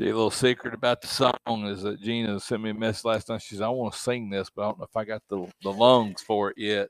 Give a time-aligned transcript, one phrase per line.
[0.00, 3.42] The little secret about the song is that Gina sent me a message last night.
[3.42, 5.46] She said, I want to sing this, but I don't know if I got the,
[5.62, 6.88] the lungs for it yet.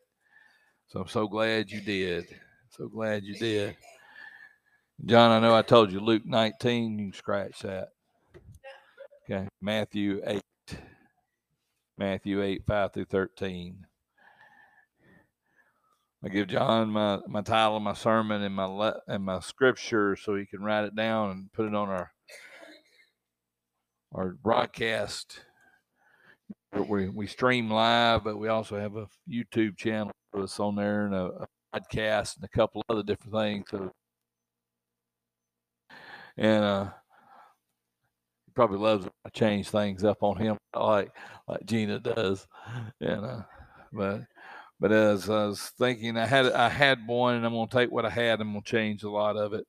[0.86, 2.28] So I'm so glad you did.
[2.68, 3.76] So glad you did.
[5.04, 7.88] John, I know I told you Luke 19, you can scratch that.
[9.24, 10.40] Okay, Matthew 8.
[11.98, 13.86] Matthew 8, 5 through 13.
[16.22, 20.36] I give John my, my title my sermon and my le- and my scripture so
[20.36, 22.12] he can write it down and put it on our
[24.14, 25.40] our broadcast.
[26.72, 31.14] We we stream live, but we also have a YouTube channel that's on there and
[31.14, 33.64] a, a podcast and a couple other different things.
[33.70, 33.92] So,
[36.36, 36.84] and uh,
[38.46, 41.10] he probably loves I change things up on him like
[41.48, 42.46] like Gina does,
[43.00, 43.42] and uh,
[43.92, 44.22] but
[44.78, 48.06] but as I was thinking, I had I had one, and I'm gonna take what
[48.06, 48.40] I had.
[48.40, 49.66] And I'm gonna change a lot of it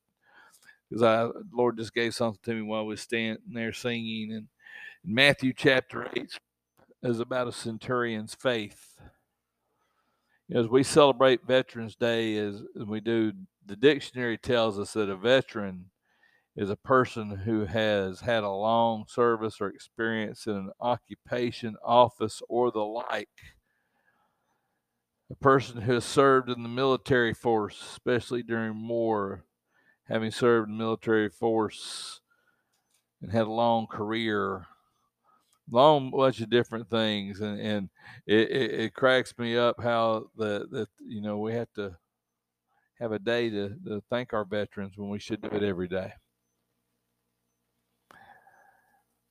[0.91, 4.34] because I Lord just gave something to me while we was standing there singing.
[4.34, 4.48] And
[5.05, 6.38] Matthew chapter eight
[7.02, 8.99] is about a centurion's faith.
[10.54, 13.32] As we celebrate Veterans Day, as, as we do,
[13.66, 15.85] the dictionary tells us that a veteran
[16.57, 22.41] is a person who has had a long service or experience in an occupation, office,
[22.49, 23.29] or the like
[25.32, 29.46] a person who has served in the military force, especially during war,
[30.12, 32.20] having served in the military force
[33.21, 34.65] and had a long career,
[35.70, 37.90] long bunch of different things, and and
[38.27, 41.95] it, it, it cracks me up how the that you know we have to
[42.99, 46.12] have a day to, to thank our veterans when we should do it every day.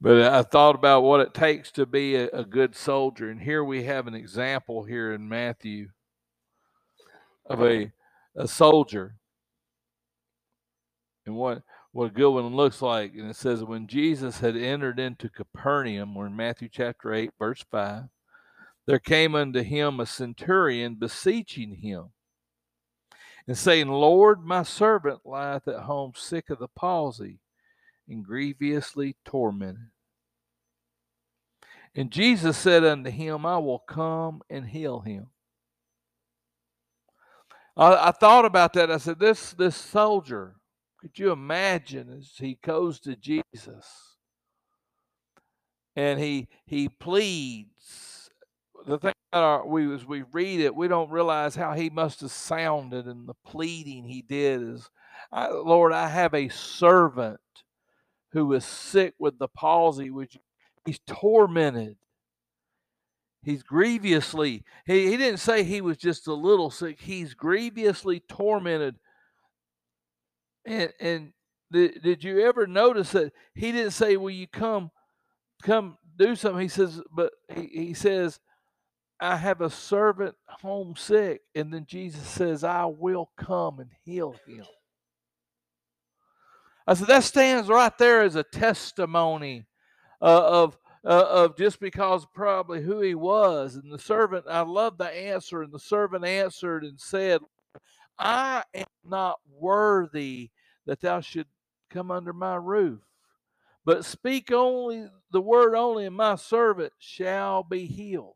[0.01, 3.29] But I thought about what it takes to be a, a, good soldier.
[3.29, 5.91] And here we have an example here in Matthew
[7.47, 7.93] of a,
[8.35, 9.20] a soldier
[11.27, 13.13] and what, what a good one looks like.
[13.15, 17.65] And it says, When Jesus had entered into Capernaum, we're in Matthew chapter 8, verse
[17.71, 18.05] 5,
[18.87, 22.11] there came unto him a centurion beseeching him
[23.47, 27.41] and saying, Lord, my servant lieth at home sick of the palsy
[28.09, 29.91] and grievously tormented.
[31.95, 35.29] And Jesus said unto him, I will come and heal him.
[37.77, 38.91] I, I thought about that.
[38.91, 40.57] I said, this this soldier,
[41.01, 44.17] could you imagine as he goes to Jesus
[45.97, 48.31] and he he pleads.
[48.87, 52.31] The thing our, we as we read it, we don't realize how he must have
[52.31, 54.91] sounded and the pleading he did is,
[55.33, 57.41] Lord, I have a servant
[58.33, 60.37] who is sick with the palsy, which
[60.85, 61.97] he's tormented.
[63.43, 67.01] He's grievously, he, he didn't say he was just a little sick.
[67.01, 68.97] He's grievously tormented.
[70.67, 71.33] And and
[71.73, 74.91] did, did you ever notice that he didn't say, Will you come
[75.63, 76.61] come do something?
[76.61, 78.41] He says, but he, he says,
[79.21, 81.43] I have a servant homesick.
[81.55, 84.65] And then Jesus says, I will come and heal him.
[86.87, 89.67] I said, that stands right there as a testimony
[90.21, 93.75] uh, of uh, of just because probably who he was.
[93.75, 95.63] And the servant, I love the answer.
[95.63, 97.41] And the servant answered and said,
[98.21, 100.51] I am not worthy
[100.87, 101.47] that thou should
[101.89, 103.01] come under my roof.
[103.85, 108.35] But speak only the word only, and my servant shall be healed.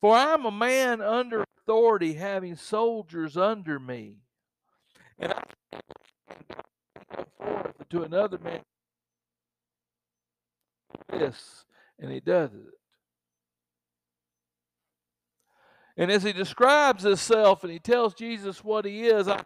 [0.00, 4.18] For I am a man under authority, having soldiers under me.
[5.18, 5.42] And I
[7.36, 8.60] forth to another man
[11.10, 11.64] this,
[11.98, 12.83] and he does it.
[15.96, 19.42] And as he describes himself and he tells Jesus what he is, I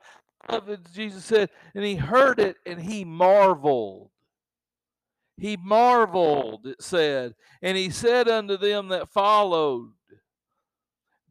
[0.49, 0.81] love it.
[0.95, 4.11] Jesus said, and he heard it and he marveled.
[5.37, 7.35] He marveled, it said.
[7.63, 9.93] And he said unto them that followed,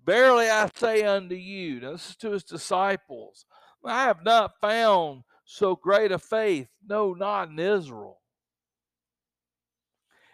[0.05, 3.45] Verily I say unto you, now this is to his disciples,
[3.83, 8.19] I have not found so great a faith, no, not in Israel.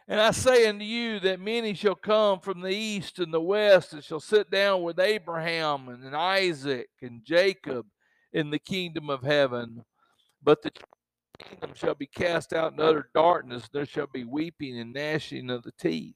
[0.08, 3.94] And I say unto you that many shall come from the east and the west
[3.94, 7.86] and shall sit down with Abraham and Isaac and Jacob
[8.34, 9.84] in the kingdom of heaven.
[10.44, 10.72] But the
[11.40, 13.70] kingdom shall be cast out in utter darkness.
[13.72, 16.16] There shall be weeping and gnashing of the teeth.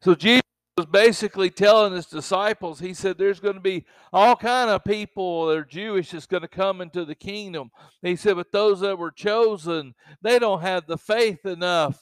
[0.00, 0.39] So Jesus
[0.80, 3.84] was basically telling his disciples, he said, there's going to be
[4.14, 7.70] all kind of people that are Jewish that's going to come into the kingdom.
[8.00, 12.00] He said, but those that were chosen, they don't have the faith enough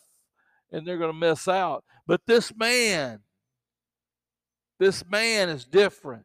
[0.71, 1.83] and they're going to miss out.
[2.07, 3.19] But this man,
[4.79, 6.25] this man is different.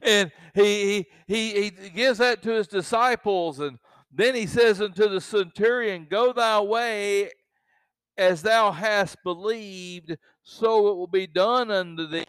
[0.00, 3.58] And he, he, he, he gives that to his disciples.
[3.58, 3.80] And
[4.12, 7.30] then he says unto the centurion, Go thy way
[8.18, 12.24] as thou hast believed, so it will be done unto thee.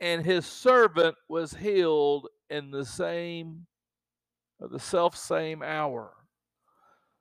[0.00, 3.66] And his servant was healed in the same,
[4.60, 6.12] the self same hour.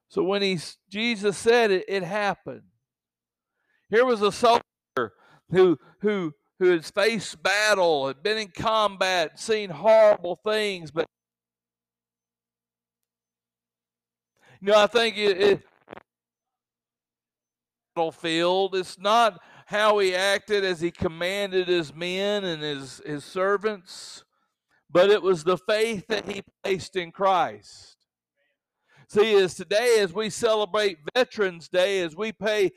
[0.09, 0.59] So when he
[0.89, 2.63] Jesus said it, it happened.
[3.89, 4.63] Here was a soldier
[5.49, 11.05] who who who had faced battle, had been in combat, seen horrible things, but
[14.61, 15.63] you know, I think it, it
[17.97, 18.75] battlefield.
[18.75, 24.23] It's not how he acted as he commanded his men and his, his servants,
[24.89, 27.97] but it was the faith that he placed in Christ.
[29.09, 32.71] See, as today, as we celebrate Veterans Day, as we pay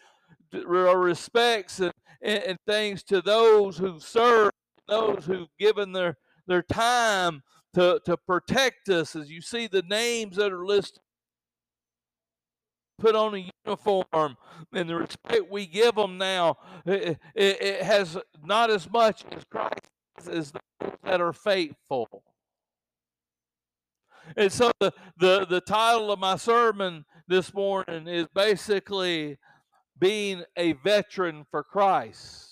[0.53, 1.93] respects and,
[2.23, 4.53] and, and things to those who serve,
[4.89, 6.17] those who've given their,
[6.47, 7.43] their time
[7.75, 11.03] to, to protect us, as you see the names that are listed
[13.01, 14.37] put on a uniform
[14.73, 16.57] and the respect we give them now
[16.87, 19.91] it, it, it has not as much as Christ
[20.31, 22.23] as those that are faithful.
[24.37, 29.39] And so the, the, the title of my sermon this morning is basically
[29.99, 32.50] being a veteran for Christ.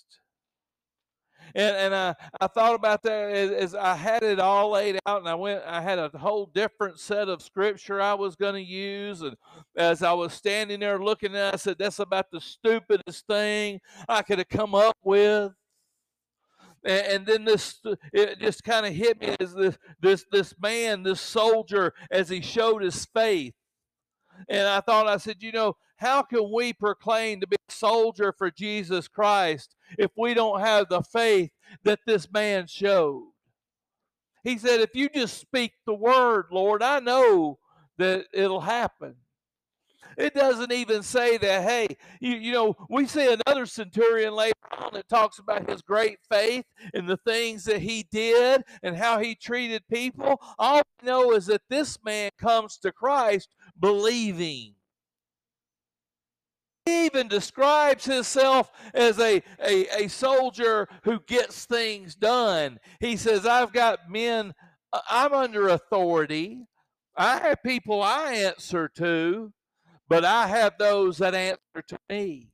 [1.54, 5.20] And, and I, I thought about that as, as, I had it all laid out,
[5.20, 5.62] and I went.
[5.66, 9.36] I had a whole different set of scripture I was going to use, and
[9.76, 13.80] as I was standing there looking at, it, I said, "That's about the stupidest thing
[14.08, 15.52] I could have come up with."
[16.84, 17.80] And, and then this,
[18.12, 22.40] it just kind of hit me as this this this man, this soldier, as he
[22.40, 23.54] showed his faith.
[24.48, 28.32] And I thought, I said, you know, how can we proclaim to be a soldier
[28.32, 31.50] for Jesus Christ if we don't have the faith
[31.84, 33.32] that this man showed?
[34.44, 37.58] He said, if you just speak the word, Lord, I know
[37.98, 39.16] that it'll happen.
[40.16, 44.94] It doesn't even say that, hey, you, you know, we see another centurion later on
[44.94, 46.64] that talks about his great faith
[46.94, 50.40] and the things that he did and how he treated people.
[50.58, 54.74] All we know is that this man comes to Christ believing.
[56.88, 62.78] He even describes himself as a, a, a soldier who gets things done.
[62.98, 64.54] He says, I've got men,
[64.90, 66.64] uh, I'm under authority.
[67.14, 69.52] I have people I answer to,
[70.08, 72.52] but I have those that answer to me.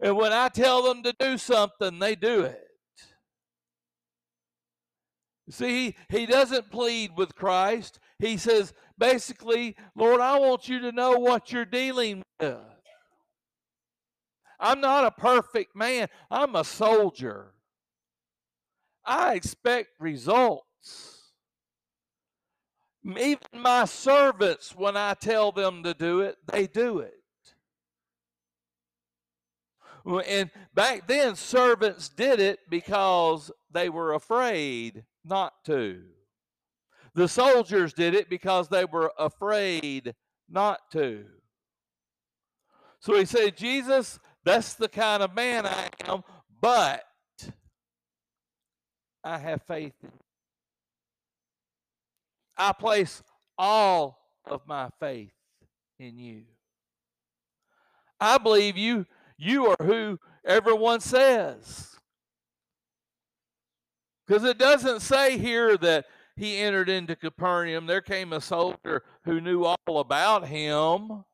[0.00, 2.64] And when I tell them to do something, they do it.
[5.50, 7.98] See, he doesn't plead with Christ.
[8.20, 12.56] He says, basically, Lord, I want you to know what you're dealing with.
[14.60, 17.54] I'm not a perfect man, I'm a soldier.
[19.04, 21.32] I expect results.
[23.04, 27.14] Even my servants, when I tell them to do it, they do it.
[30.26, 36.02] And back then, servants did it because they were afraid not to.
[37.14, 40.14] The soldiers did it because they were afraid
[40.48, 41.24] not to.
[43.00, 46.22] So he said, Jesus, that's the kind of man I am,
[46.60, 47.04] but
[49.22, 50.10] I have faith in
[52.60, 53.22] I place
[53.56, 55.32] all of my faith
[55.98, 56.42] in you.
[58.20, 59.06] I believe you
[59.38, 61.96] you are who everyone says.
[64.26, 66.04] Because it doesn't say here that
[66.36, 67.86] he entered into Capernaum.
[67.86, 71.24] There came a soldier who knew all about him.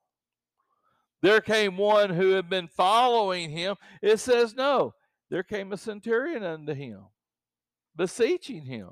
[1.26, 3.74] There came one who had been following him.
[4.00, 4.94] It says, no,
[5.28, 7.00] there came a centurion unto him,
[7.96, 8.90] beseeching him.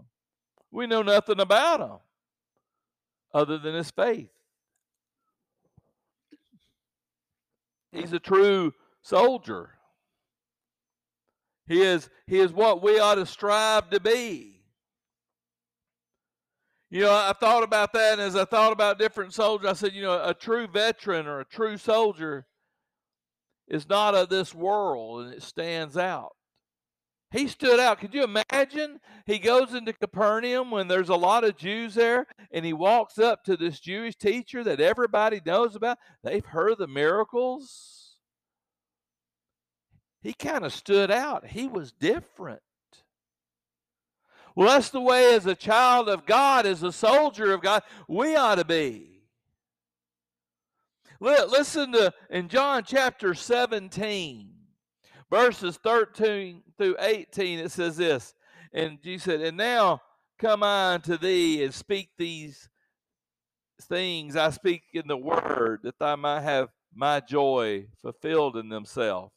[0.73, 1.99] We know nothing about him
[3.33, 4.31] other than his faith.
[7.93, 9.71] He's a true soldier.
[11.69, 14.54] He is, he is what we ought to strive to be.
[16.95, 19.95] You know, I thought about that, and as I thought about different soldiers, I said,
[19.95, 22.47] you know, a true veteran or a true soldier
[23.67, 26.37] is not of this world, and it stands out.
[27.33, 27.99] He stood out.
[27.99, 29.01] Could you imagine?
[29.27, 33.43] He goes into Capernaum when there's a lot of Jews there, and he walks up
[33.43, 35.99] to this Jewish teacher that everybody knows about.
[36.23, 38.19] They've heard the miracles.
[40.23, 41.49] He kind of stood out.
[41.49, 42.61] He was different.
[44.55, 48.37] Well, that's the way as a child of God, as a soldier of God, we
[48.37, 49.23] ought to be.
[51.21, 54.53] Listen to in John chapter 17,
[55.31, 58.35] verses 13 through 18, it says this.
[58.73, 60.03] And Jesus said, And now
[60.39, 62.69] come I unto thee and speak these
[63.83, 69.33] things I speak in the word, that I might have my joy fulfilled in themselves.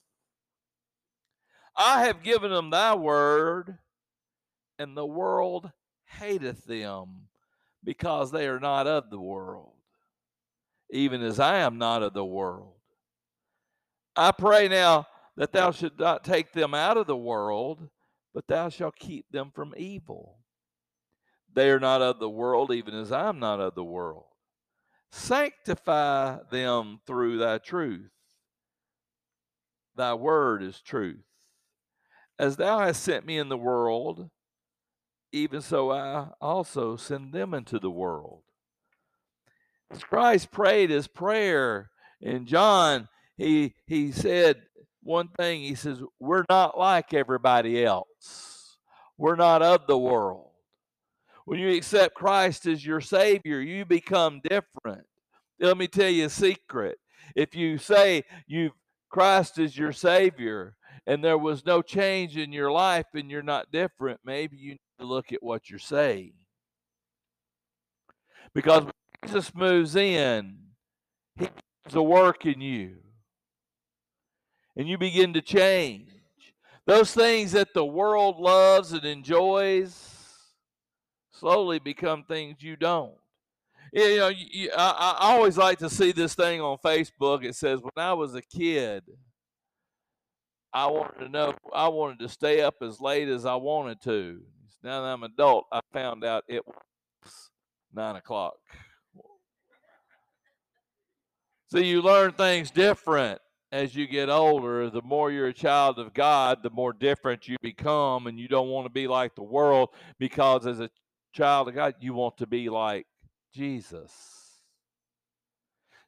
[1.76, 3.78] I have given them thy word,
[4.80, 5.72] and the world
[6.06, 7.28] hateth them,
[7.84, 9.74] because they are not of the world,
[10.90, 12.74] even as I am not of the world.
[14.16, 17.88] I pray now that thou should not take them out of the world,
[18.34, 20.40] but thou shalt keep them from evil.
[21.54, 24.26] They are not of the world, even as I am not of the world.
[25.12, 28.12] Sanctify them through thy truth.
[29.96, 31.24] Thy word is truth.
[32.38, 34.30] As thou hast sent me in the world,
[35.32, 38.42] even so I also send them into the world.
[40.02, 41.90] Christ prayed his prayer
[42.22, 43.08] in John,
[43.38, 44.64] he he said
[45.04, 45.62] one thing.
[45.62, 48.78] He says, We're not like everybody else.
[49.18, 50.52] We're not of the world.
[51.46, 55.06] When you accept Christ as your Savior, you become different.
[55.60, 57.00] Let me tell you a secret.
[57.36, 58.72] If you say you
[59.10, 63.72] Christ is your Savior and there was no change in your life and you're not
[63.72, 66.34] different, maybe you look at what you're saying.
[68.54, 68.94] Because when
[69.25, 70.58] Jesus moves in,
[71.38, 71.50] He
[71.86, 72.98] does a work in you.
[74.75, 76.10] And you begin to change.
[76.86, 80.13] Those things that the world loves and enjoys
[81.32, 83.16] slowly become things you don't.
[83.94, 87.44] You know, you, I, I always like to see this thing on Facebook.
[87.44, 89.04] It says, "When I was a kid,
[90.74, 91.54] I wanted to know.
[91.74, 94.42] I wanted to stay up as late as I wanted to.
[94.84, 97.50] Now that I'm an adult, I found out it was
[97.94, 98.56] nine o'clock.
[101.70, 103.42] So you learn things different
[103.72, 104.90] as you get older.
[104.90, 108.70] The more you're a child of God, the more different you become, and you don't
[108.70, 110.90] want to be like the world because as a
[111.34, 113.06] child of God, you want to be like
[113.54, 114.12] Jesus.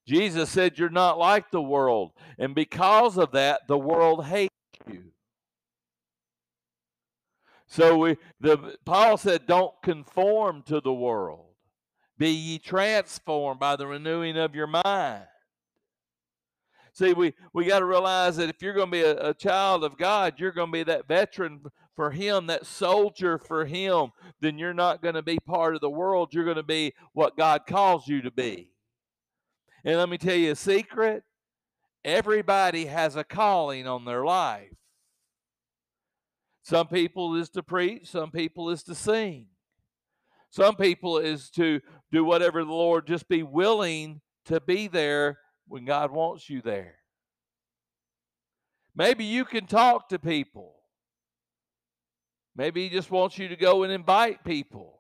[0.08, 2.12] Jesus said, You're not like the world.
[2.38, 4.54] And because of that, the world hates
[4.88, 5.12] you.
[7.70, 11.46] So we the Paul said, Don't conform to the world.
[12.18, 15.24] Be ye transformed by the renewing of your mind.
[16.92, 19.86] See, we, we got to realize that if you're going to be a, a, child
[19.86, 21.62] of God, you're going to be that veteran
[21.96, 24.10] for Him, that soldier for Him,
[24.42, 26.34] then you're not going to be part of the world.
[26.34, 28.74] You're going to be what God calls you to be.
[29.86, 31.24] And let me tell you a secret
[32.04, 34.79] everybody has a calling on their life.
[36.70, 39.48] Some people is to preach, some people is to sing.
[40.52, 45.84] Some people is to do whatever the Lord, just be willing to be there when
[45.84, 46.98] God wants you there.
[48.96, 50.76] Maybe you can talk to people.
[52.56, 55.00] Maybe he just wants you to go and invite people.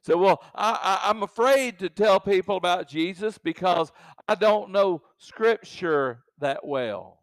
[0.00, 3.92] So, well, I, I, I'm afraid to tell people about Jesus because
[4.26, 7.20] I don't know Scripture that well.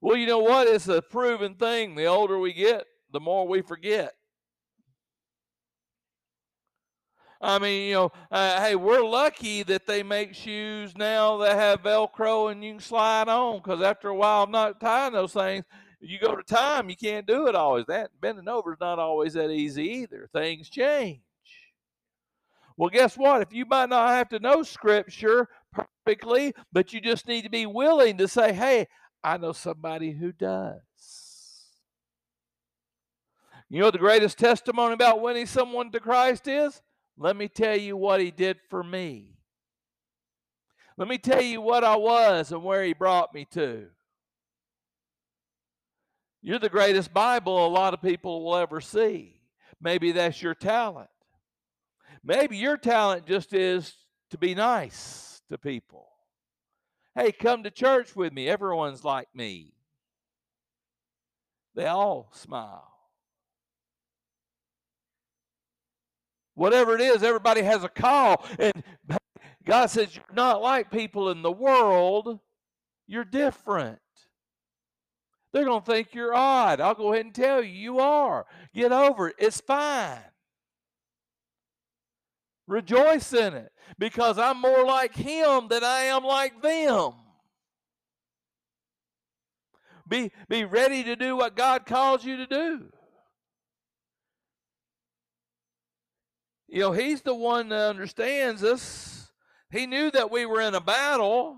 [0.00, 0.68] Well, you know what?
[0.68, 1.94] It's a proven thing.
[1.94, 4.12] The older we get, the more we forget.
[7.40, 11.82] I mean, you know, uh, hey, we're lucky that they make shoes now that have
[11.82, 15.64] Velcro and you can slide on because after a while, I'm not tying those things
[16.00, 17.86] you go to time, you can't do it always.
[17.86, 20.28] That bending over is not always that easy either.
[20.32, 21.20] Things change.
[22.76, 23.42] Well, guess what?
[23.42, 27.66] If you might not have to know scripture perfectly, but you just need to be
[27.66, 28.86] willing to say, hey,
[29.28, 30.80] I know somebody who does.
[33.68, 36.80] You know the greatest testimony about winning someone to Christ is?
[37.18, 39.36] Let me tell you what he did for me.
[40.96, 43.88] Let me tell you what I was and where he brought me to.
[46.40, 49.42] You're the greatest Bible a lot of people will ever see.
[49.78, 51.10] Maybe that's your talent.
[52.24, 53.94] Maybe your talent just is
[54.30, 56.08] to be nice to people.
[57.18, 58.48] Hey, come to church with me.
[58.48, 59.72] Everyone's like me.
[61.74, 62.92] They all smile.
[66.54, 68.46] Whatever it is, everybody has a call.
[68.60, 68.84] And
[69.64, 72.38] God says, You're not like people in the world,
[73.08, 73.98] you're different.
[75.52, 76.80] They're going to think you're odd.
[76.80, 78.46] I'll go ahead and tell you, you are.
[78.72, 79.36] Get over it.
[79.38, 80.18] It's fine.
[82.68, 87.12] Rejoice in it because I'm more like Him than I am like them.
[90.06, 92.84] Be, be ready to do what God calls you to do.
[96.68, 99.32] You know, He's the one that understands us.
[99.70, 101.56] He knew that we were in a battle.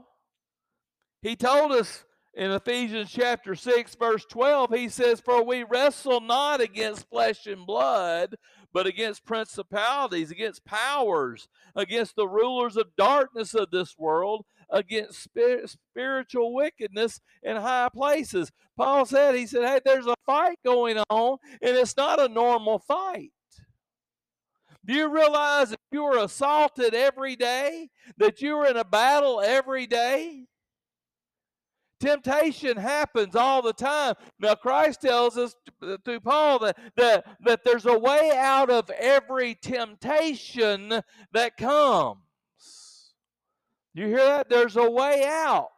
[1.23, 6.61] He told us in Ephesians chapter 6, verse 12, he says, For we wrestle not
[6.61, 8.37] against flesh and blood,
[8.73, 15.29] but against principalities, against powers, against the rulers of darkness of this world, against
[15.67, 18.53] spiritual wickedness in high places.
[18.77, 22.79] Paul said, He said, Hey, there's a fight going on, and it's not a normal
[22.79, 23.33] fight.
[24.85, 27.91] Do you realize that you are assaulted every day?
[28.19, 30.47] That you are in a battle every day?
[32.01, 34.15] Temptation happens all the time.
[34.39, 38.89] Now, Christ tells us uh, through Paul that, that, that there's a way out of
[38.91, 41.03] every temptation
[41.33, 42.23] that comes.
[43.93, 44.49] You hear that?
[44.49, 45.69] There's a way out.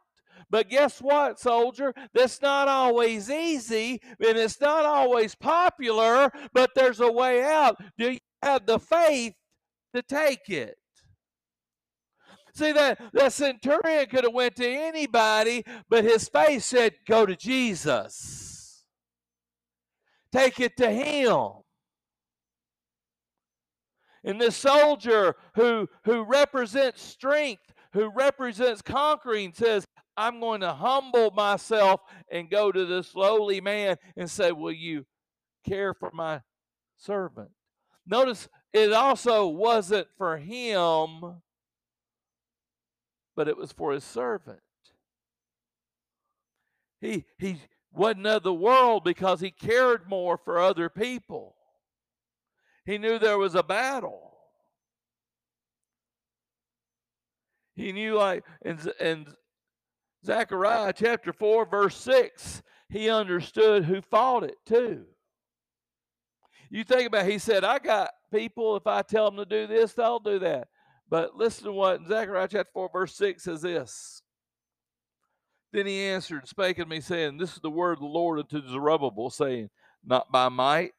[0.49, 1.93] But guess what, soldier?
[2.13, 7.75] That's not always easy and it's not always popular, but there's a way out.
[7.97, 9.33] Do you have the faith
[9.95, 10.77] to take it?
[12.55, 17.35] See that that centurion could have went to anybody, but his faith said, "Go to
[17.35, 18.85] Jesus.
[20.31, 21.63] Take it to Him."
[24.23, 31.31] And this soldier who who represents strength, who represents conquering, says, "I'm going to humble
[31.31, 35.07] myself and go to this lowly man and say, "Will you
[35.65, 36.41] care for my
[36.97, 37.51] servant?"
[38.05, 41.41] Notice it also wasn't for him
[43.35, 44.59] but it was for his servant.
[47.01, 47.57] He, he
[47.91, 51.55] wasn't of the world because he cared more for other people.
[52.85, 54.31] He knew there was a battle.
[57.75, 59.27] He knew, like, in, in
[60.25, 65.05] Zechariah chapter 4, verse 6, he understood who fought it too.
[66.69, 69.67] You think about it, he said, I got people, if I tell them to do
[69.67, 70.67] this, they'll do that.
[71.13, 74.23] But listen to what Zechariah chapter 4, verse 6 says this.
[75.71, 78.39] Then he answered and spake unto me, saying, This is the word of the Lord
[78.39, 79.69] unto Zerubbabel, saying,
[80.03, 80.93] Not by might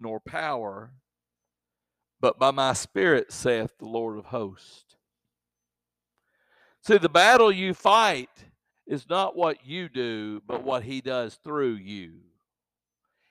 [0.00, 0.94] nor power,
[2.20, 4.96] but by my spirit, saith the Lord of hosts.
[6.80, 8.30] See, the battle you fight
[8.88, 12.14] is not what you do, but what he does through you.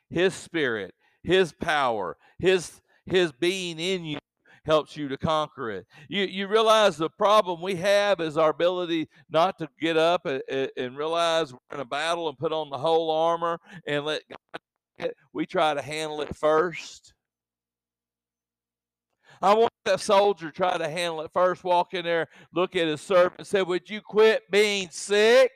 [0.10, 4.20] His spirit, his power, his his being in you
[4.66, 5.86] helps you to conquer it.
[6.08, 10.42] You, you realize the problem we have is our ability not to get up and,
[10.78, 15.12] and realize we're in a battle and put on the whole armor and let God,
[15.34, 17.14] we try to handle it first.
[19.42, 23.02] I want that soldier try to handle it first, walk in there, look at his
[23.02, 25.52] servant, and say, Would you quit being sick?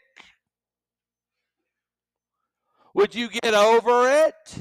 [2.94, 4.58] Would you get over it?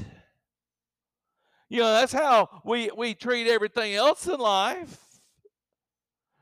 [1.69, 5.01] You know, that's how we, we treat everything else in life.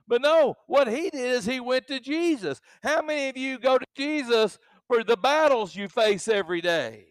[0.07, 2.61] But no, what he did is he went to Jesus.
[2.83, 7.07] How many of you go to Jesus for the battles you face every day?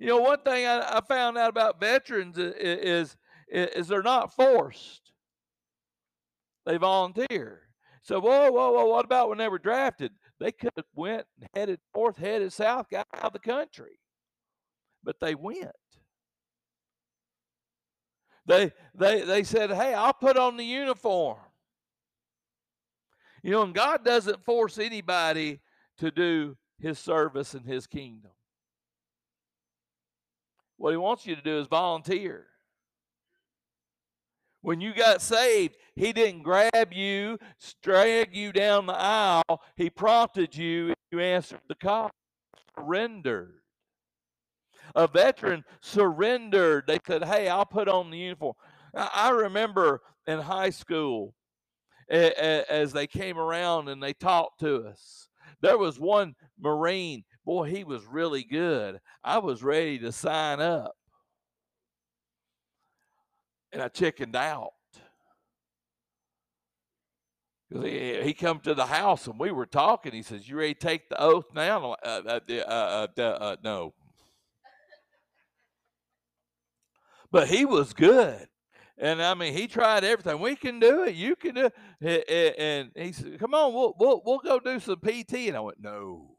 [0.00, 3.16] You know, one thing I, I found out about veterans is, is,
[3.48, 5.12] is they're not forced.
[6.66, 7.68] They volunteer.
[8.02, 10.12] So, whoa, whoa, whoa, what about when they were drafted?
[10.40, 13.99] They could have went and headed north, headed south, got out of the country
[15.02, 15.70] but they went.
[18.46, 21.38] They they they said, "Hey, I'll put on the uniform."
[23.42, 25.60] You know, and God doesn't force anybody
[25.98, 28.32] to do his service in his kingdom.
[30.76, 32.46] What he wants you to do is volunteer.
[34.62, 37.38] When you got saved, he didn't grab you,
[37.82, 39.62] drag you down the aisle.
[39.76, 42.10] He prompted you, you answered the call.
[42.76, 43.59] Surrendered
[44.94, 46.84] a veteran surrendered.
[46.86, 48.54] They said, Hey, I'll put on the uniform.
[48.94, 51.34] I remember in high school
[52.08, 55.28] as they came around and they talked to us.
[55.60, 59.00] There was one Marine, boy, he was really good.
[59.22, 60.96] I was ready to sign up.
[63.72, 64.72] And I chickened out.
[67.72, 70.12] He come to the house and we were talking.
[70.12, 71.94] He says, You ready to take the oath now?
[72.02, 73.94] Uh, uh, uh, uh, uh no.
[77.30, 78.46] But he was good.
[78.98, 80.40] And I mean, he tried everything.
[80.40, 81.14] We can do it.
[81.14, 82.54] You can do it.
[82.58, 85.80] And he said, "Come on, we'll we'll we'll go do some PT." And I went,
[85.80, 86.36] "No."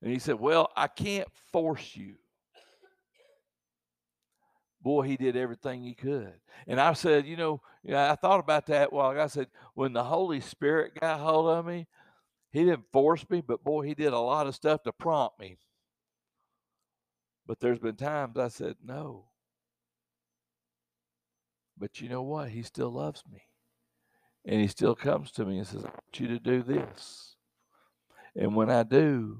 [0.00, 2.14] And he said, "Well, I can't force you."
[4.80, 6.34] Boy, he did everything he could.
[6.66, 8.92] And I said, you know, I thought about that.
[8.92, 11.86] Well, I said, when the Holy Spirit got hold of me,
[12.50, 15.56] he didn't force me, but boy, he did a lot of stuff to prompt me.
[17.46, 19.26] But there's been times I said no.
[21.76, 22.50] But you know what?
[22.50, 23.42] He still loves me.
[24.46, 27.36] And he still comes to me and says, I want you to do this.
[28.36, 29.38] And when I do,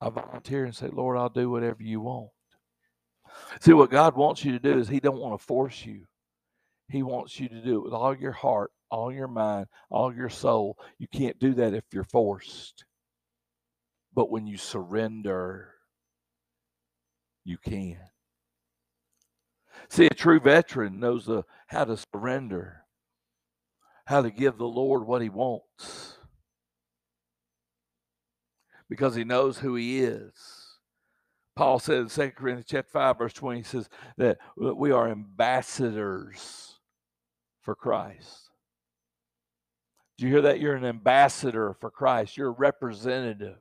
[0.00, 2.30] I volunteer and say, Lord, I'll do whatever you want.
[3.60, 6.04] See, what God wants you to do is He don't want to force you.
[6.88, 10.30] He wants you to do it with all your heart, all your mind, all your
[10.30, 10.78] soul.
[10.98, 12.84] You can't do that if you're forced.
[14.14, 15.74] But when you surrender,
[17.48, 17.98] you can.
[19.88, 22.82] See, a true veteran knows the, how to surrender,
[24.06, 26.18] how to give the Lord what he wants
[28.88, 30.32] because he knows who he is.
[31.56, 36.78] Paul said in 2 Corinthians chapter 5, verse 20, he says that we are ambassadors
[37.62, 38.50] for Christ.
[40.16, 40.60] Do you hear that?
[40.60, 42.36] You're an ambassador for Christ.
[42.36, 43.58] You're a representative.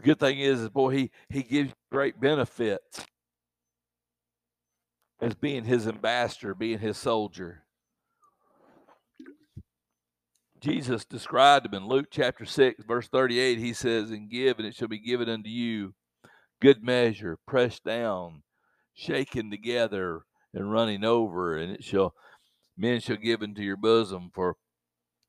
[0.00, 3.04] The good thing is, is boy, he he gives great benefits
[5.20, 7.64] as being his ambassador, being his soldier.
[10.58, 13.58] Jesus described him in Luke chapter 6, verse 38.
[13.58, 15.92] He says, And give, and it shall be given unto you
[16.62, 18.42] good measure, pressed down,
[18.94, 20.22] shaken together,
[20.54, 22.14] and running over, and it shall
[22.74, 24.56] men shall give into your bosom for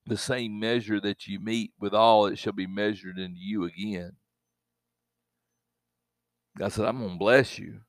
[0.05, 4.13] the same measure that you meet with all, it shall be measured into you again.
[6.57, 7.79] God said, I'm going to bless you.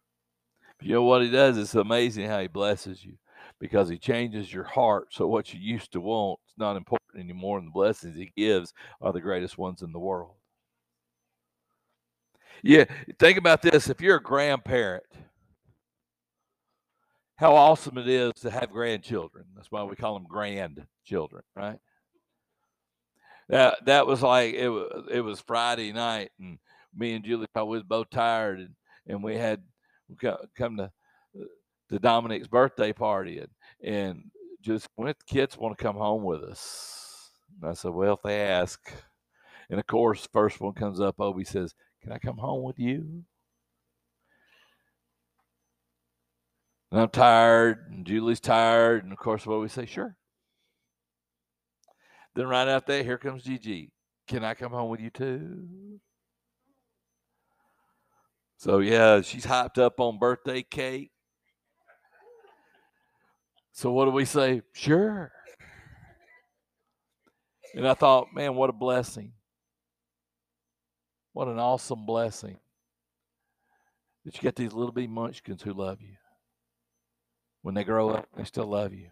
[0.78, 1.58] But you know what he does?
[1.58, 3.14] It's amazing how he blesses you
[3.58, 5.08] because he changes your heart.
[5.10, 8.72] So what you used to want is not important anymore, and the blessings he gives
[9.00, 10.34] are the greatest ones in the world.
[12.62, 12.84] Yeah,
[13.18, 13.88] think about this.
[13.88, 15.04] If you're a grandparent,
[17.36, 19.46] how awesome it is to have grandchildren.
[19.56, 21.78] That's why we call them grandchildren, right?
[23.48, 26.58] That that was like it was it was Friday night and
[26.94, 28.74] me and Julie probably was both tired and,
[29.06, 29.62] and we had
[30.56, 31.44] come to uh,
[31.88, 33.48] the Dominic's birthday party, and
[33.82, 34.24] and
[34.60, 37.30] just when the kids want to come home with us.
[37.60, 38.80] And I said, well, if they ask,
[39.68, 41.20] and of course, first one comes up.
[41.20, 43.24] Obi says, "Can I come home with you?"
[46.90, 50.14] And I'm tired, and Julie's tired, and of course, what we say, sure.
[52.34, 53.90] Then right after that, here comes Gigi.
[54.28, 56.00] Can I come home with you too?
[58.62, 61.10] So yeah, she's hyped up on birthday cake.
[63.72, 64.62] So what do we say?
[64.72, 65.32] Sure.
[67.74, 69.32] And I thought, man, what a blessing.
[71.32, 72.58] What an awesome blessing.
[74.24, 76.14] That you get these little bitty munchkins who love you.
[77.62, 79.08] When they grow up, they still love you.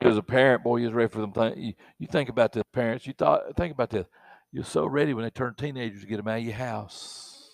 [0.00, 1.34] As a parent, boy, you're ready for them.
[1.58, 3.06] You, you think about this, parents.
[3.06, 4.06] You thought, think about this.
[4.52, 7.50] You're so ready when they turn teenagers to get them out of your house.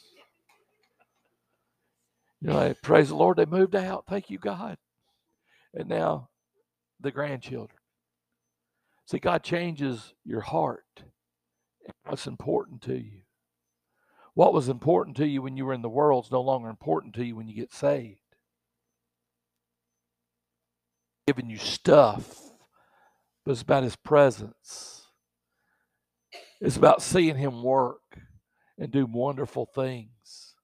[2.40, 4.04] You're like, praise the Lord, they moved out.
[4.08, 4.78] Thank you, God.
[5.74, 6.28] And now
[7.00, 7.78] the grandchildren.
[9.06, 10.84] See, God changes your heart
[12.04, 13.20] what's important to you.
[14.34, 17.14] What was important to you when you were in the world is no longer important
[17.14, 18.20] to you when you get saved.
[21.26, 22.38] Giving you stuff,
[23.44, 24.95] but it's about His presence.
[26.60, 28.18] It's about seeing Him work
[28.78, 30.54] and do wonderful things.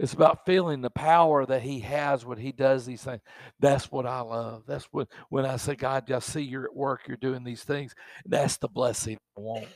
[0.00, 3.20] It's about feeling the power that he has when he does these things.
[3.58, 4.62] That's what I love.
[4.66, 7.94] That's what when I say, God, I see you're at work, you're doing these things.
[8.24, 9.68] That's the blessing I want.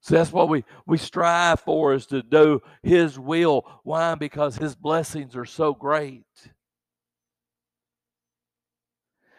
[0.00, 3.66] So that's what we we strive for is to do his will.
[3.84, 4.14] Why?
[4.14, 6.24] Because his blessings are so great.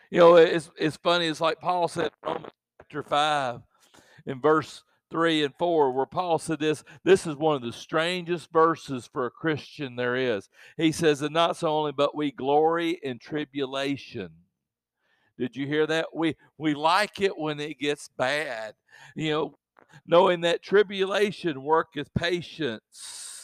[0.10, 3.62] You know, it's it's funny, it's like Paul said in Romans chapter five
[4.26, 8.52] in verse 3 and 4 where Paul said this this is one of the strangest
[8.52, 10.50] verses for a Christian there is.
[10.78, 14.32] He says and not so only but we glory in tribulation.
[15.38, 16.08] Did you hear that?
[16.13, 18.74] We we like it when it gets bad.
[19.15, 19.56] You know,
[20.06, 23.38] knowing that tribulation worketh patience.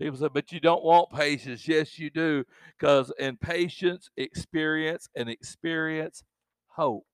[0.00, 1.66] People say, but you don't want patience.
[1.66, 2.44] Yes, you do,
[2.78, 6.22] because in patience, experience, and experience,
[6.68, 7.04] hope.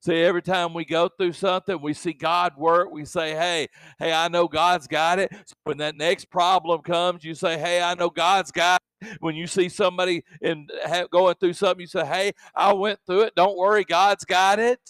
[0.00, 2.90] See, every time we go through something, we see God work.
[2.90, 3.68] We say, "Hey,
[4.00, 7.80] hey, I know God's got it." So when that next problem comes, you say, "Hey,
[7.80, 9.18] I know God's got." It.
[9.20, 10.66] When you see somebody in
[11.12, 13.34] going through something, you say, "Hey, I went through it.
[13.36, 14.80] Don't worry, God's got it."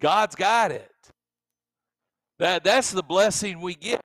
[0.00, 0.90] God's got it.
[2.40, 4.00] That that's the blessing we get.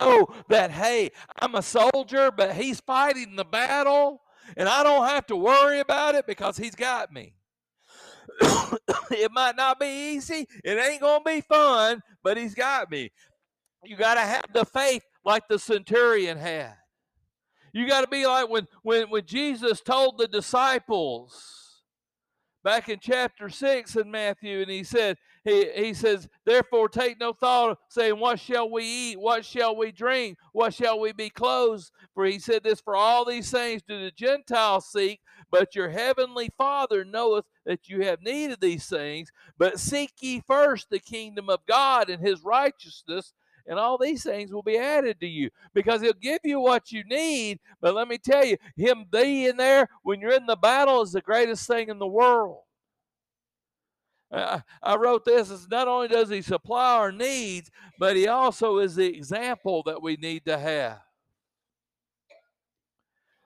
[0.00, 4.22] Oh, that hey, I'm a soldier, but He's fighting the battle,
[4.56, 7.34] and I don't have to worry about it because He's got me.
[9.10, 10.46] it might not be easy.
[10.64, 13.10] It ain't going to be fun, but he's got me.
[13.84, 16.74] You got to have the faith like the centurion had.
[17.72, 21.82] You got to be like when, when, when Jesus told the disciples
[22.64, 25.16] back in chapter 6 in Matthew, and he said,
[25.48, 29.20] he, he says, Therefore take no thought, saying, What shall we eat?
[29.20, 30.38] What shall we drink?
[30.52, 31.90] What shall we be clothed?
[32.14, 36.50] For he said this, For all these things do the Gentiles seek, but your heavenly
[36.56, 39.30] Father knoweth that you have need of these things.
[39.56, 43.32] But seek ye first the kingdom of God and his righteousness,
[43.66, 47.04] and all these things will be added to you because he'll give you what you
[47.04, 47.60] need.
[47.80, 51.20] But let me tell you, him being there when you're in the battle is the
[51.20, 52.62] greatest thing in the world.
[54.30, 58.94] I wrote this as not only does he supply our needs, but he also is
[58.94, 61.00] the example that we need to have.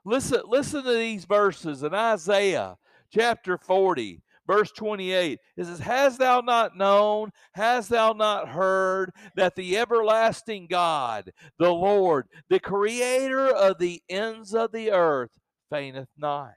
[0.05, 2.77] Listen, listen to these verses in Isaiah
[3.13, 9.55] chapter 40 verse 28 it says has thou not known has thou not heard that
[9.55, 15.31] the everlasting god the lord the creator of the ends of the earth
[15.71, 16.55] fainteth not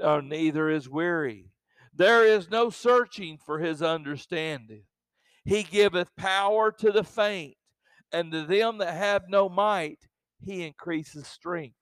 [0.00, 1.51] or neither is weary
[1.94, 4.82] there is no searching for his understanding
[5.44, 7.56] he giveth power to the faint
[8.12, 9.98] and to them that have no might
[10.44, 11.76] he increases strength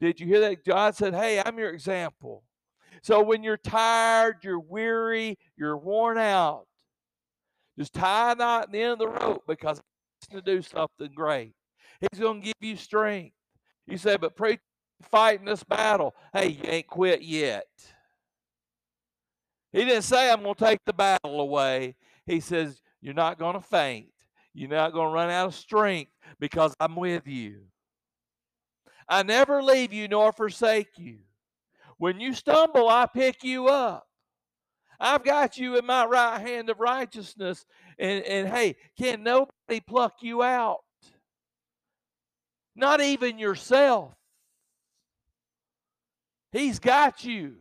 [0.00, 2.42] did you hear that god said hey i'm your example
[3.02, 6.66] so when you're tired, you're weary, you're worn out,
[7.78, 9.80] just tie a knot in the end of the rope because
[10.20, 11.54] he's going to do something great.
[12.00, 13.34] He's going to give you strength.
[13.86, 14.60] You say, but preach,
[15.02, 16.14] fighting this battle.
[16.32, 17.66] Hey, you ain't quit yet.
[19.76, 21.96] He didn't say, I'm going to take the battle away.
[22.24, 24.06] He says, You're not going to faint.
[24.54, 26.10] You're not going to run out of strength
[26.40, 27.58] because I'm with you.
[29.06, 31.18] I never leave you nor forsake you.
[31.98, 34.08] When you stumble, I pick you up.
[34.98, 37.66] I've got you in my right hand of righteousness.
[37.98, 40.78] And, and hey, can nobody pluck you out?
[42.74, 44.14] Not even yourself.
[46.50, 47.56] He's got you.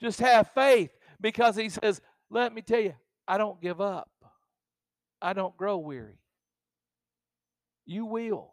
[0.00, 2.94] Just have faith because he says, Let me tell you,
[3.26, 4.10] I don't give up.
[5.20, 6.18] I don't grow weary.
[7.86, 8.50] You will.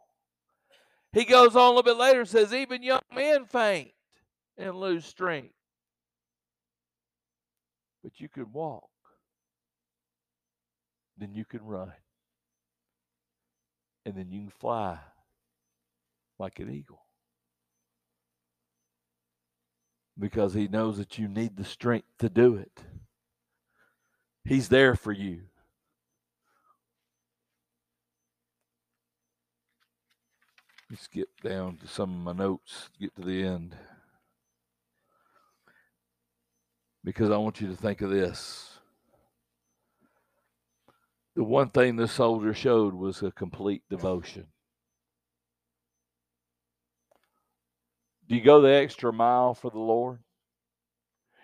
[1.12, 3.92] He goes on a little bit later says, Even young men faint
[4.56, 5.54] and lose strength.
[8.02, 8.90] But you can walk,
[11.16, 11.92] then you can run,
[14.04, 14.98] and then you can fly
[16.38, 17.03] like an eagle.
[20.18, 22.84] Because he knows that you need the strength to do it.
[24.44, 25.42] He's there for you.
[30.82, 33.74] Let me skip down to some of my notes, get to the end.
[37.02, 38.78] Because I want you to think of this.
[41.34, 44.46] The one thing the soldier showed was a complete devotion.
[48.28, 50.20] Do you go the extra mile for the Lord?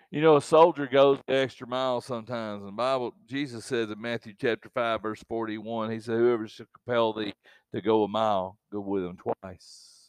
[0.09, 2.63] You know, a soldier goes the extra mile sometimes.
[2.63, 7.13] And Bible, Jesus says in Matthew chapter 5, verse 41, he said, Whoever shall compel
[7.13, 7.33] thee
[7.73, 10.01] to go a mile, go with him twice.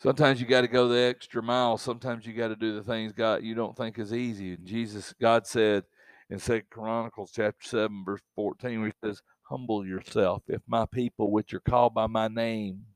[0.00, 1.78] Sometimes you got to go the extra mile.
[1.78, 4.52] Sometimes you got to do the things God you don't think is easy.
[4.52, 5.82] And Jesus, God said
[6.30, 11.30] in Second Chronicles chapter seven, verse fourteen, where He says, "Humble yourself, if my people,
[11.30, 12.86] which are called by my name,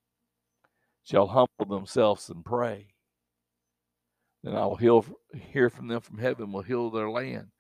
[1.05, 2.95] shall humble themselves and pray,
[4.43, 7.53] then I will heal, hear from them from heaven, will heal their land."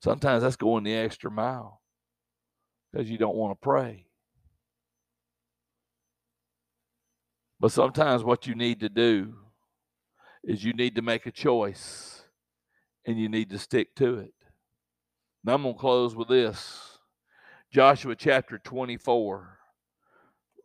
[0.00, 1.80] Sometimes that's going the extra mile
[2.90, 4.08] because you don't want to pray.
[7.60, 9.38] But sometimes what you need to do
[10.42, 12.24] is you need to make a choice
[13.06, 14.34] and you need to stick to it.
[15.44, 16.91] Now I'm going to close with this
[17.72, 19.58] Joshua chapter 24,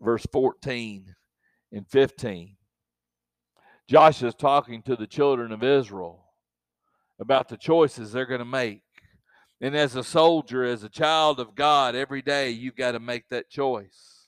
[0.02, 1.16] verse 14
[1.72, 2.58] and 15.
[3.88, 6.26] Joshua is talking to the children of Israel
[7.18, 8.82] about the choices they're going to make.
[9.62, 13.30] And as a soldier, as a child of God, every day you've got to make
[13.30, 14.28] that choice.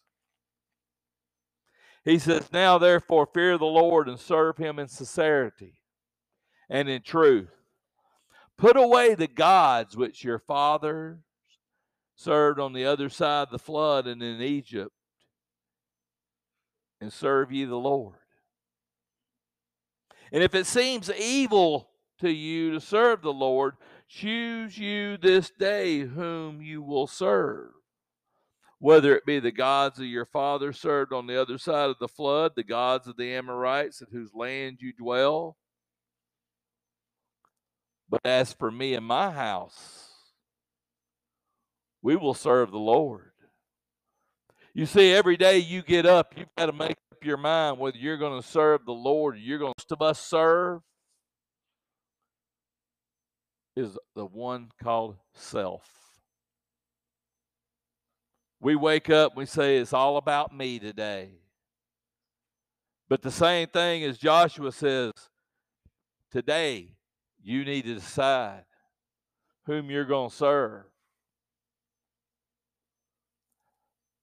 [2.06, 5.82] He says, Now therefore fear the Lord and serve him in sincerity
[6.70, 7.52] and in truth.
[8.58, 11.20] Put away the gods which your fathers
[12.20, 14.92] served on the other side of the flood and in Egypt,
[17.00, 18.18] and serve ye the Lord.
[20.32, 23.76] And if it seems evil to you to serve the Lord,
[24.10, 27.72] choose you this day whom you will serve
[28.80, 32.08] whether it be the gods of your father served on the other side of the
[32.08, 35.58] flood, the gods of the Amorites at whose land you dwell.
[38.10, 40.09] But as for me and my house,
[42.02, 43.32] we will serve the Lord.
[44.74, 47.98] You see, every day you get up, you've got to make up your mind whether
[47.98, 50.82] you're going to serve the Lord or you're going to must serve
[53.76, 55.88] is the one called self.
[58.62, 61.30] We wake up, we say, It's all about me today.
[63.08, 65.14] But the same thing as Joshua says,
[66.32, 66.96] today
[67.42, 68.66] you need to decide
[69.66, 70.84] whom you're going to serve.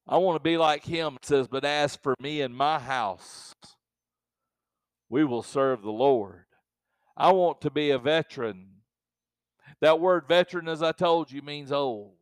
[0.08, 3.54] I want to be like him, it says, but as for me and my house,
[5.08, 6.44] we will serve the Lord.
[7.16, 8.68] I want to be a veteran.
[9.80, 12.14] That word veteran, as I told you, means old.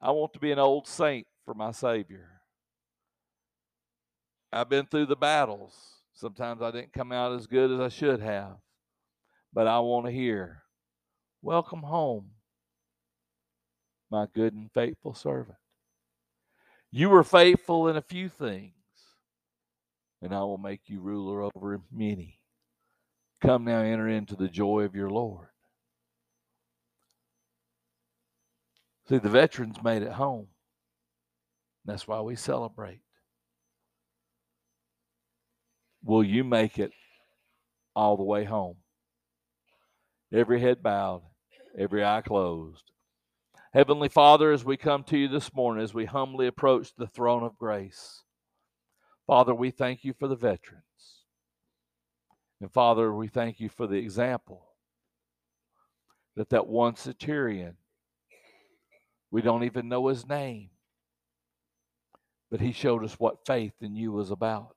[0.00, 2.28] I want to be an old saint for my Savior.
[4.52, 5.74] I've been through the battles.
[6.12, 8.56] Sometimes I didn't come out as good as I should have.
[9.52, 10.62] But I want to hear,
[11.42, 12.30] Welcome home,
[14.10, 15.58] my good and faithful servant.
[16.96, 18.70] You were faithful in a few things,
[20.22, 22.38] and I will make you ruler over many.
[23.42, 25.48] Come now, enter into the joy of your Lord.
[29.08, 30.46] See, the veterans made it home.
[31.84, 33.00] That's why we celebrate.
[36.04, 36.92] Will you make it
[37.96, 38.76] all the way home?
[40.32, 41.22] Every head bowed,
[41.76, 42.84] every eye closed.
[43.74, 47.42] Heavenly Father, as we come to you this morning, as we humbly approach the throne
[47.42, 48.22] of grace,
[49.26, 50.84] Father, we thank you for the veterans.
[52.60, 54.64] And Father, we thank you for the example
[56.36, 57.76] that that one centurion,
[59.32, 60.70] we don't even know his name,
[62.52, 64.76] but he showed us what faith in you was about.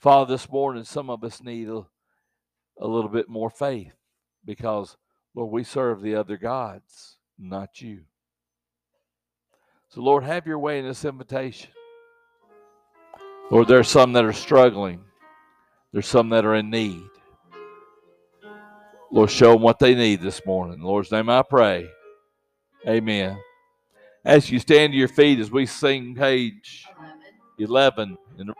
[0.00, 1.86] Father, this morning, some of us need a,
[2.80, 3.94] a little bit more faith
[4.44, 4.96] because
[5.34, 8.00] Lord, we serve the other gods, not you.
[9.88, 11.70] So, Lord, have your way in this invitation.
[13.50, 15.00] Lord, there are some that are struggling,
[15.92, 17.02] there's some that are in need.
[19.12, 20.78] Lord, show them what they need this morning.
[20.78, 21.88] In Lord's name I pray.
[22.86, 23.36] Amen.
[24.24, 26.86] As you stand to your feet as we sing page
[27.58, 28.54] 11 in the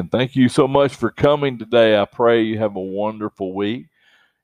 [0.00, 0.08] Amen.
[0.08, 2.00] Thank you so much for coming today.
[2.00, 3.88] I pray you have a wonderful week.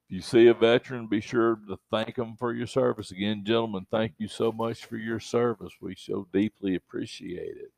[0.05, 3.11] If you see a veteran, be sure to thank them for your service.
[3.11, 5.73] Again, gentlemen, thank you so much for your service.
[5.81, 7.73] We so deeply appreciate it.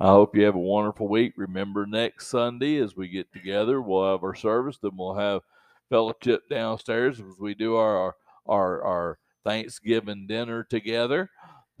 [0.00, 1.34] I hope you have a wonderful week.
[1.36, 4.78] Remember, next Sunday as we get together, we'll have our service.
[4.82, 5.42] Then we'll have
[5.90, 11.30] fellowship downstairs as we do our our our Thanksgiving dinner together.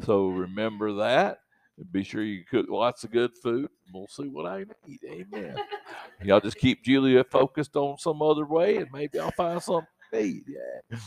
[0.04, 1.40] So remember that.
[1.92, 3.68] Be sure you cook lots of good food.
[3.92, 5.00] We'll see what I eat.
[5.08, 5.56] Amen.
[6.24, 10.20] Y'all just keep Julia focused on some other way, and maybe I'll find something to
[10.20, 10.44] eat.
[10.48, 10.98] Yeah.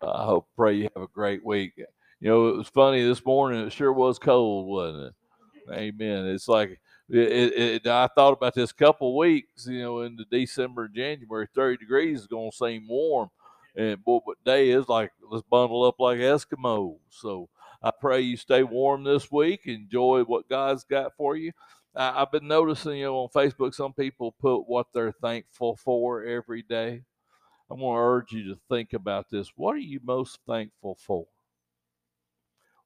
[0.00, 1.72] I hope, pray you have a great week.
[2.20, 3.66] You know, it was funny this morning.
[3.66, 5.72] It sure was cold, wasn't it?
[5.72, 6.26] Amen.
[6.26, 6.80] It's like
[7.10, 7.52] it,
[7.84, 9.66] it, I thought about this couple weeks.
[9.66, 13.30] You know, in the December, January, thirty degrees is going to seem warm,
[13.76, 16.98] and boy, but day is like let's bundle up like Eskimos.
[17.10, 17.48] So
[17.82, 19.60] I pray you stay warm this week.
[19.66, 21.52] Enjoy what God's got for you.
[21.94, 26.24] I, I've been noticing, you know, on Facebook, some people put what they're thankful for
[26.24, 27.02] every day.
[27.70, 29.52] I want to urge you to think about this.
[29.54, 31.26] What are you most thankful for?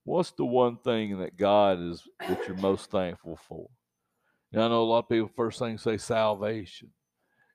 [0.04, 3.68] What's the one thing that God is that you're most thankful for?
[4.50, 6.90] Now, I know a lot of people first thing say salvation.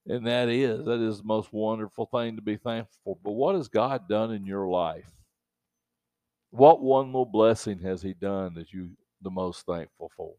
[0.07, 3.17] And that is, that is the most wonderful thing to be thankful for.
[3.21, 5.11] But what has God done in your life?
[6.57, 8.89] What one little blessing has He done that you
[9.21, 10.33] the most thankful for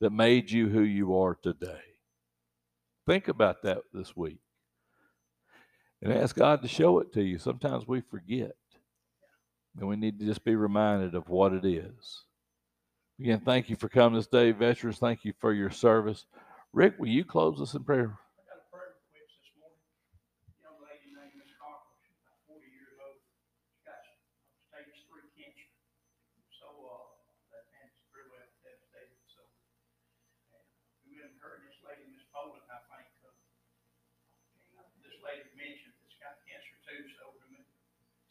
[0.00, 1.82] that made you who you are today?
[3.06, 4.38] Think about that this week
[6.00, 7.38] and ask God to show it to you.
[7.38, 8.56] Sometimes we forget,
[9.78, 12.24] and we need to just be reminded of what it is.
[13.20, 14.98] Again, thank you for coming this day, veterans.
[14.98, 16.24] Thank you for your service.
[16.72, 18.18] Rick, will you close us in prayer?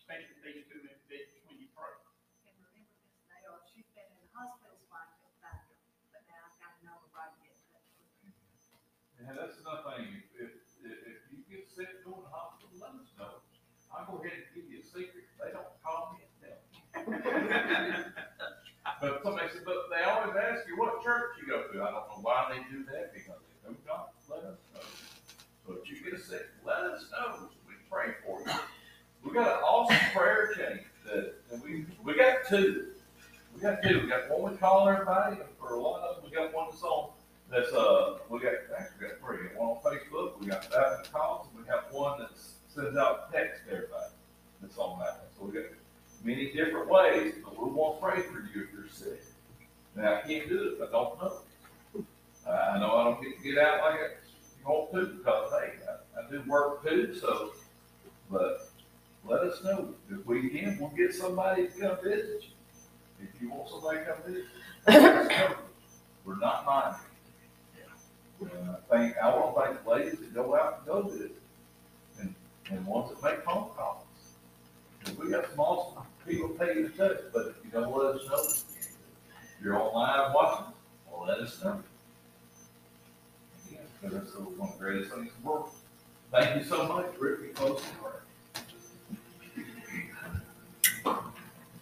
[0.09, 1.93] especially these two individuals when you pray.
[2.49, 5.69] And remember this now, she's been in the hospital spine just back,
[6.09, 7.49] but now I've got to know about it.
[9.29, 10.09] And that's another thing,
[10.41, 10.49] if,
[10.81, 13.45] if, if you get sick going to hospital, let us know.
[13.93, 16.57] I'll go ahead and give you a secret, they don't call me and tell
[17.05, 18.05] me.
[18.99, 22.09] But somebody said, but they always ask you what church you go to, I don't
[22.09, 24.81] know why they do that, because they do not let us know.
[25.65, 28.59] So if you get sick, let us know, so we pray for you.
[29.23, 32.87] We got an awesome prayer chain that, that we, we got two.
[33.55, 36.25] We got two, we got one we call everybody, and for a lot of them,
[36.29, 37.11] we got one that's on
[37.51, 39.57] that's uh we got actually we got three.
[39.57, 42.29] One on Facebook, we got that that calls, and we have one that
[42.67, 44.11] sends out text to everybody
[44.61, 45.27] that's on that one.
[45.37, 45.71] So we got
[46.23, 49.23] many different ways, but we want to pray for you if you're sick.
[49.95, 51.33] Now I can't do it I don't know.
[52.47, 53.99] I know I don't get to get out like
[54.65, 57.15] I want to because hey, I, I do work too.
[57.19, 57.51] So,
[58.31, 58.69] but
[59.27, 60.77] let us know if we can.
[60.79, 63.25] We'll get somebody to come visit you.
[63.33, 64.43] If you want somebody to come visit,
[64.87, 65.55] you, let us know.
[66.25, 67.08] we're not minding.
[68.91, 71.31] And I want to thank the ladies that go out and go visit,
[72.19, 72.33] and,
[72.71, 74.03] and ones that make phone calls.
[75.05, 78.15] And we got some awesome people pay you to touch, but if you don't let
[78.15, 78.43] us know,
[79.63, 80.73] you're online watching,
[81.11, 81.81] well, let us know.
[83.67, 85.69] Again, because that's one of the greatest things in the world.
[86.31, 88.21] Thank you so much, Rick, for closing prayer.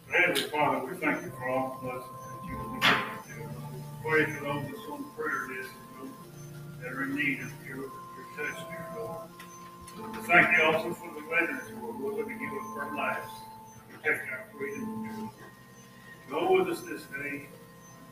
[0.09, 3.55] Heavenly Father, we thank you for all the blessings that you have given us.
[4.01, 5.69] Pray for those that's on the prayer list,
[6.87, 7.91] that are in need of your, your
[8.37, 9.27] touch, dear Lord.
[9.97, 13.31] We thank you also for the veterans who are willing to give up their lives,
[13.89, 15.29] to protect our freedom.
[16.29, 17.47] Go with us this day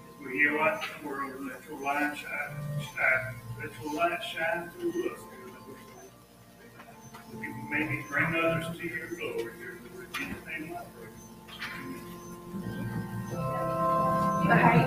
[0.10, 4.24] as we light in the world, and let your light shine, shine, let your light
[4.24, 5.80] shine through us, dear Lord.
[7.32, 10.08] That can maybe bring others to your glory, dear Lord.
[10.20, 10.78] In name.
[14.46, 14.86] You you